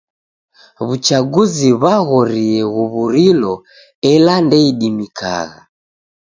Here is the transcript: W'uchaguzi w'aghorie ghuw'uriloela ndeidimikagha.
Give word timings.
W'uchaguzi 0.85 1.69
w'aghorie 1.81 2.61
ghuw'uriloela 2.73 4.33
ndeidimikagha. 4.45 5.61